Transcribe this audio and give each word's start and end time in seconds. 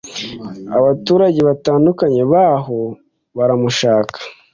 Abaturage 0.77 1.39
batandukanye 1.49 2.21
baho 2.31 2.77
baramushaka 3.37 4.17